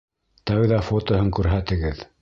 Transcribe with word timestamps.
Тәүҙә 0.51 0.79
фотоһын 0.89 1.31
күрһәтегеҙ. 1.41 2.07